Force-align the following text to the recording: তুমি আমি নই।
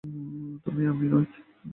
তুমি 0.65 0.83
আমি 0.87 1.05
নই। 1.07 1.25